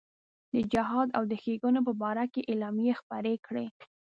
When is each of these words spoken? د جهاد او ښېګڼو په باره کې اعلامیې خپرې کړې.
د 0.53 0.55
جهاد 0.73 1.07
او 1.17 1.23
ښېګڼو 1.41 1.79
په 1.87 1.93
باره 2.01 2.25
کې 2.33 2.47
اعلامیې 2.51 2.93
خپرې 3.01 3.35
کړې. 3.45 3.65